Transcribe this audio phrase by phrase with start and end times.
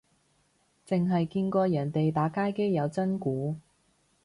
[0.83, 3.57] 剩係見過人哋打街機有真鼓